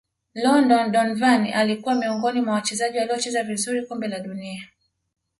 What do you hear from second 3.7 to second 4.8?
kombe la dunia